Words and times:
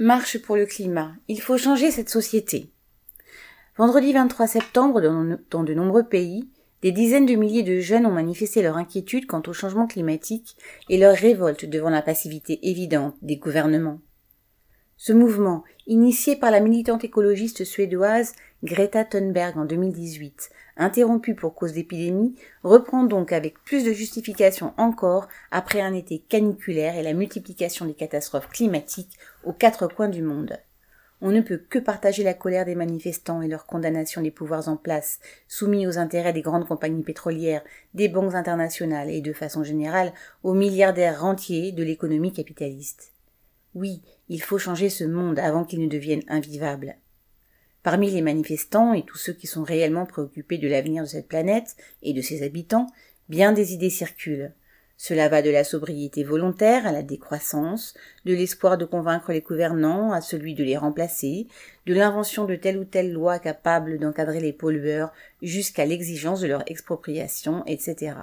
Marche 0.00 0.38
pour 0.38 0.54
le 0.54 0.64
climat. 0.64 1.16
Il 1.26 1.40
faut 1.40 1.58
changer 1.58 1.90
cette 1.90 2.08
société. 2.08 2.70
Vendredi 3.76 4.12
23 4.12 4.46
septembre, 4.46 5.00
dans 5.50 5.64
de 5.64 5.74
nombreux 5.74 6.04
pays, 6.04 6.48
des 6.82 6.92
dizaines 6.92 7.26
de 7.26 7.34
milliers 7.34 7.64
de 7.64 7.80
jeunes 7.80 8.06
ont 8.06 8.12
manifesté 8.12 8.62
leur 8.62 8.76
inquiétude 8.76 9.26
quant 9.26 9.42
au 9.48 9.52
changement 9.52 9.88
climatique 9.88 10.56
et 10.88 10.98
leur 10.98 11.16
révolte 11.16 11.64
devant 11.64 11.90
la 11.90 12.00
passivité 12.00 12.60
évidente 12.70 13.16
des 13.22 13.38
gouvernements. 13.38 13.98
Ce 15.00 15.12
mouvement, 15.12 15.62
initié 15.86 16.34
par 16.34 16.50
la 16.50 16.58
militante 16.58 17.04
écologiste 17.04 17.62
suédoise 17.62 18.34
Greta 18.64 19.04
Thunberg 19.04 19.56
en 19.56 19.64
2018, 19.64 20.50
interrompu 20.76 21.36
pour 21.36 21.54
cause 21.54 21.74
d'épidémie, 21.74 22.34
reprend 22.64 23.04
donc 23.04 23.30
avec 23.30 23.62
plus 23.62 23.84
de 23.84 23.92
justification 23.92 24.74
encore 24.76 25.28
après 25.52 25.80
un 25.80 25.94
été 25.94 26.18
caniculaire 26.18 26.96
et 26.96 27.04
la 27.04 27.12
multiplication 27.12 27.86
des 27.86 27.94
catastrophes 27.94 28.48
climatiques 28.48 29.16
aux 29.44 29.52
quatre 29.52 29.86
coins 29.86 30.08
du 30.08 30.20
monde. 30.20 30.58
On 31.20 31.30
ne 31.30 31.42
peut 31.42 31.58
que 31.58 31.78
partager 31.78 32.24
la 32.24 32.34
colère 32.34 32.64
des 32.64 32.74
manifestants 32.74 33.40
et 33.40 33.48
leur 33.48 33.66
condamnation 33.66 34.20
des 34.20 34.32
pouvoirs 34.32 34.68
en 34.68 34.76
place, 34.76 35.20
soumis 35.46 35.86
aux 35.86 35.98
intérêts 35.98 36.32
des 36.32 36.42
grandes 36.42 36.66
compagnies 36.66 37.04
pétrolières, 37.04 37.62
des 37.94 38.08
banques 38.08 38.34
internationales 38.34 39.10
et 39.10 39.20
de 39.20 39.32
façon 39.32 39.62
générale 39.62 40.12
aux 40.42 40.54
milliardaires 40.54 41.20
rentiers 41.20 41.70
de 41.70 41.84
l'économie 41.84 42.32
capitaliste. 42.32 43.12
Oui, 43.78 44.02
il 44.28 44.42
faut 44.42 44.58
changer 44.58 44.88
ce 44.88 45.04
monde 45.04 45.38
avant 45.38 45.64
qu'il 45.64 45.80
ne 45.80 45.88
devienne 45.88 46.24
invivable. 46.26 46.96
Parmi 47.84 48.10
les 48.10 48.22
manifestants 48.22 48.92
et 48.92 49.04
tous 49.04 49.18
ceux 49.18 49.32
qui 49.32 49.46
sont 49.46 49.62
réellement 49.62 50.04
préoccupés 50.04 50.58
de 50.58 50.66
l'avenir 50.66 51.04
de 51.04 51.08
cette 51.08 51.28
planète 51.28 51.76
et 52.02 52.12
de 52.12 52.20
ses 52.20 52.42
habitants, 52.42 52.88
bien 53.28 53.52
des 53.52 53.74
idées 53.74 53.88
circulent. 53.88 54.52
Cela 54.96 55.28
va 55.28 55.42
de 55.42 55.50
la 55.50 55.62
sobriété 55.62 56.24
volontaire 56.24 56.88
à 56.88 56.92
la 56.92 57.04
décroissance, 57.04 57.94
de 58.24 58.34
l'espoir 58.34 58.78
de 58.78 58.84
convaincre 58.84 59.30
les 59.30 59.42
gouvernants 59.42 60.10
à 60.10 60.22
celui 60.22 60.56
de 60.56 60.64
les 60.64 60.76
remplacer, 60.76 61.46
de 61.86 61.94
l'invention 61.94 62.46
de 62.46 62.56
telle 62.56 62.78
ou 62.78 62.84
telle 62.84 63.12
loi 63.12 63.38
capable 63.38 64.00
d'encadrer 64.00 64.40
les 64.40 64.52
pollueurs 64.52 65.12
jusqu'à 65.40 65.86
l'exigence 65.86 66.40
de 66.40 66.48
leur 66.48 66.64
expropriation, 66.66 67.62
etc. 67.66 68.14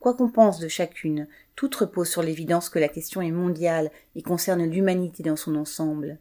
Quoi 0.00 0.14
qu'on 0.14 0.30
pense 0.30 0.60
de 0.60 0.68
chacune, 0.68 1.26
toute 1.56 1.74
repose 1.74 2.08
sur 2.08 2.22
l'évidence 2.22 2.68
que 2.68 2.78
la 2.78 2.88
question 2.88 3.20
est 3.20 3.32
mondiale 3.32 3.90
et 4.14 4.22
concerne 4.22 4.64
l'humanité 4.64 5.22
dans 5.22 5.36
son 5.36 5.56
ensemble. 5.56 6.18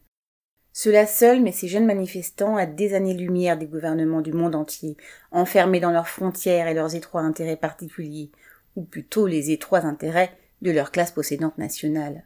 Cela 0.74 1.08
seul 1.08 1.42
met 1.42 1.52
ces 1.52 1.68
jeunes 1.68 1.86
manifestants 1.86 2.56
à 2.56 2.66
des 2.66 2.94
années-lumière 2.94 3.58
des 3.58 3.66
gouvernements 3.66 4.22
du 4.22 4.34
monde 4.34 4.56
entier, 4.56 4.96
enfermés 5.32 5.80
dans 5.80 5.92
leurs 5.92 6.08
frontières 6.08 6.68
et 6.68 6.74
leurs 6.74 6.96
étroits 6.96 7.22
intérêts 7.22 7.58
particuliers, 7.58 8.32
ou 8.76 8.84
plutôt 8.84 9.26
les 9.26 9.52
étroits 9.52 9.86
intérêts 9.86 10.32
de 10.62 10.72
leur 10.72 10.92
classe 10.92 11.12
possédante 11.12 11.58
nationale. 11.58 12.26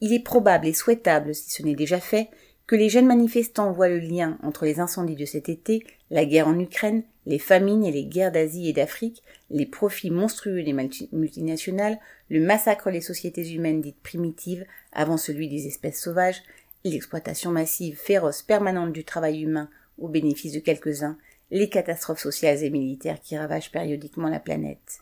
Il 0.00 0.12
est 0.12 0.22
probable 0.22 0.66
et 0.66 0.74
souhaitable, 0.74 1.34
si 1.34 1.50
ce 1.50 1.62
n'est 1.62 1.74
déjà 1.74 2.00
fait, 2.00 2.28
que 2.66 2.76
les 2.76 2.88
jeunes 2.88 3.06
manifestants 3.06 3.72
voient 3.72 3.88
le 3.88 3.98
lien 3.98 4.38
entre 4.42 4.64
les 4.64 4.80
incendies 4.80 5.16
de 5.16 5.24
cet 5.24 5.48
été, 5.48 5.84
la 6.10 6.24
guerre 6.24 6.48
en 6.48 6.58
Ukraine, 6.58 7.04
les 7.26 7.38
famines 7.38 7.84
et 7.84 7.92
les 7.92 8.04
guerres 8.04 8.32
d'Asie 8.32 8.68
et 8.68 8.72
d'Afrique, 8.72 9.22
les 9.50 9.66
profits 9.66 10.10
monstrueux 10.10 10.62
des 10.62 10.74
multinationales, 11.12 11.98
le 12.30 12.40
massacre 12.40 12.90
des 12.90 13.00
sociétés 13.00 13.52
humaines 13.52 13.80
dites 13.80 14.00
primitives 14.02 14.64
avant 14.92 15.16
celui 15.16 15.48
des 15.48 15.66
espèces 15.66 16.00
sauvages, 16.00 16.42
l'exploitation 16.84 17.50
massive, 17.50 17.98
féroce, 17.98 18.42
permanente 18.42 18.92
du 18.92 19.04
travail 19.04 19.42
humain 19.42 19.68
au 19.98 20.08
bénéfice 20.08 20.52
de 20.52 20.60
quelques-uns, 20.60 21.18
les 21.50 21.68
catastrophes 21.68 22.20
sociales 22.20 22.62
et 22.62 22.70
militaires 22.70 23.20
qui 23.20 23.36
ravagent 23.36 23.72
périodiquement 23.72 24.28
la 24.28 24.40
planète. 24.40 25.00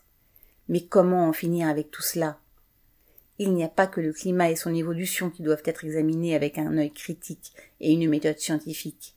Mais 0.67 0.81
comment 0.81 1.27
en 1.27 1.33
finir 1.33 1.67
avec 1.67 1.91
tout 1.91 2.01
cela? 2.01 2.39
Il 3.37 3.53
n'y 3.53 3.63
a 3.63 3.69
pas 3.69 3.87
que 3.87 4.01
le 4.01 4.13
climat 4.13 4.49
et 4.49 4.55
son 4.55 4.73
évolution 4.73 5.29
qui 5.29 5.43
doivent 5.43 5.63
être 5.65 5.83
examinés 5.83 6.35
avec 6.35 6.57
un 6.57 6.77
œil 6.77 6.91
critique 6.91 7.51
et 7.81 7.91
une 7.91 8.09
méthode 8.09 8.39
scientifique. 8.39 9.14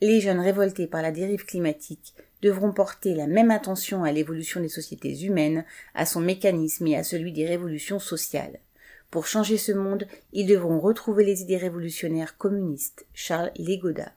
Les 0.00 0.20
jeunes 0.20 0.40
révoltés 0.40 0.86
par 0.86 1.02
la 1.02 1.12
dérive 1.12 1.44
climatique 1.44 2.14
devront 2.42 2.72
porter 2.72 3.14
la 3.14 3.26
même 3.26 3.50
attention 3.50 4.04
à 4.04 4.12
l'évolution 4.12 4.60
des 4.60 4.68
sociétés 4.68 5.22
humaines, 5.22 5.64
à 5.94 6.04
son 6.04 6.20
mécanisme 6.20 6.86
et 6.86 6.96
à 6.96 7.04
celui 7.04 7.32
des 7.32 7.46
révolutions 7.46 7.98
sociales. 7.98 8.58
Pour 9.10 9.26
changer 9.26 9.56
ce 9.56 9.72
monde, 9.72 10.06
ils 10.32 10.46
devront 10.46 10.80
retrouver 10.80 11.24
les 11.24 11.42
idées 11.42 11.56
révolutionnaires 11.56 12.36
communistes. 12.36 13.06
Charles 13.14 13.52
Legoda. 13.58 14.12